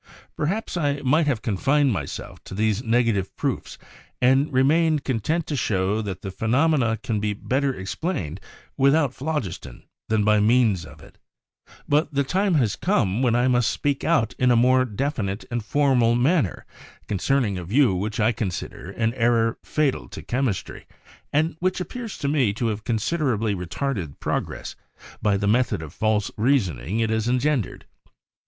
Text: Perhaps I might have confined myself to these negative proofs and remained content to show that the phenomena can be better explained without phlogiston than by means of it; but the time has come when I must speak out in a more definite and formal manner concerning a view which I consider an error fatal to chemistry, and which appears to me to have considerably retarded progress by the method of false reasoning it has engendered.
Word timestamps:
Perhaps 0.35 0.77
I 0.77 0.99
might 1.03 1.27
have 1.27 1.43
confined 1.43 1.93
myself 1.93 2.43
to 2.45 2.55
these 2.55 2.81
negative 2.83 3.37
proofs 3.37 3.77
and 4.19 4.51
remained 4.51 5.03
content 5.03 5.45
to 5.45 5.55
show 5.55 6.01
that 6.01 6.23
the 6.23 6.31
phenomena 6.31 6.97
can 7.03 7.19
be 7.19 7.33
better 7.33 7.71
explained 7.71 8.39
without 8.75 9.13
phlogiston 9.13 9.83
than 10.09 10.23
by 10.23 10.39
means 10.39 10.85
of 10.87 11.01
it; 11.03 11.19
but 11.87 12.11
the 12.11 12.23
time 12.23 12.55
has 12.55 12.75
come 12.75 13.21
when 13.21 13.35
I 13.35 13.47
must 13.47 13.69
speak 13.69 14.03
out 14.03 14.33
in 14.39 14.49
a 14.49 14.55
more 14.55 14.85
definite 14.85 15.45
and 15.51 15.63
formal 15.63 16.15
manner 16.15 16.65
concerning 17.07 17.59
a 17.59 17.63
view 17.63 17.93
which 17.93 18.19
I 18.19 18.31
consider 18.31 18.89
an 18.89 19.13
error 19.13 19.59
fatal 19.63 20.09
to 20.09 20.23
chemistry, 20.23 20.87
and 21.31 21.55
which 21.59 21.79
appears 21.79 22.17
to 22.17 22.27
me 22.27 22.53
to 22.53 22.69
have 22.69 22.83
considerably 22.83 23.53
retarded 23.53 24.19
progress 24.19 24.75
by 25.21 25.37
the 25.37 25.45
method 25.47 25.83
of 25.83 25.93
false 25.93 26.31
reasoning 26.37 26.99
it 27.01 27.11
has 27.11 27.27
engendered. 27.27 27.85